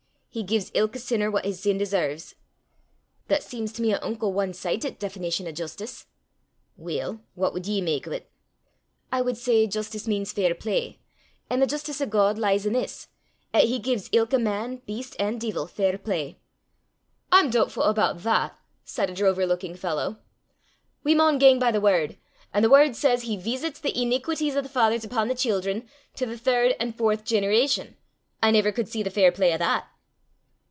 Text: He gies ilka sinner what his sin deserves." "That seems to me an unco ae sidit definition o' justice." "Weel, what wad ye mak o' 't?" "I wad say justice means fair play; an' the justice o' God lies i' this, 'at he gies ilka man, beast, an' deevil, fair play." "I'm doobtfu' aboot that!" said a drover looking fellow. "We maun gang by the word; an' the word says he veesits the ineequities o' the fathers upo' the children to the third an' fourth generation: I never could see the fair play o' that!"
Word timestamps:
He 0.33 0.43
gies 0.43 0.71
ilka 0.73 0.97
sinner 0.97 1.29
what 1.29 1.43
his 1.43 1.59
sin 1.59 1.77
deserves." 1.77 2.35
"That 3.27 3.43
seems 3.43 3.73
to 3.73 3.81
me 3.81 3.91
an 3.91 3.99
unco 4.01 4.27
ae 4.39 4.53
sidit 4.53 4.97
definition 4.97 5.45
o' 5.45 5.51
justice." 5.51 6.05
"Weel, 6.77 7.19
what 7.35 7.51
wad 7.51 7.65
ye 7.67 7.81
mak 7.81 8.07
o' 8.07 8.17
't?" 8.17 8.25
"I 9.11 9.19
wad 9.21 9.35
say 9.35 9.67
justice 9.67 10.07
means 10.07 10.31
fair 10.31 10.55
play; 10.55 11.01
an' 11.49 11.59
the 11.59 11.67
justice 11.67 11.99
o' 11.99 12.05
God 12.05 12.37
lies 12.39 12.65
i' 12.65 12.69
this, 12.69 13.09
'at 13.53 13.65
he 13.65 13.77
gies 13.77 14.07
ilka 14.13 14.39
man, 14.39 14.77
beast, 14.85 15.17
an' 15.19 15.37
deevil, 15.37 15.67
fair 15.67 15.97
play." 15.97 16.39
"I'm 17.29 17.51
doobtfu' 17.51 17.85
aboot 17.89 18.23
that!" 18.23 18.57
said 18.85 19.09
a 19.09 19.13
drover 19.13 19.45
looking 19.45 19.75
fellow. 19.75 20.17
"We 21.03 21.13
maun 21.13 21.39
gang 21.39 21.59
by 21.59 21.71
the 21.73 21.81
word; 21.81 22.17
an' 22.53 22.61
the 22.63 22.69
word 22.69 22.95
says 22.95 23.23
he 23.23 23.35
veesits 23.35 23.81
the 23.81 23.91
ineequities 23.91 24.55
o' 24.55 24.61
the 24.61 24.69
fathers 24.69 25.03
upo' 25.03 25.25
the 25.25 25.35
children 25.35 25.89
to 26.15 26.25
the 26.25 26.37
third 26.37 26.71
an' 26.79 26.93
fourth 26.93 27.25
generation: 27.25 27.97
I 28.41 28.51
never 28.51 28.71
could 28.71 28.87
see 28.87 29.03
the 29.03 29.09
fair 29.09 29.33
play 29.33 29.53
o' 29.53 29.57
that!" 29.57 29.89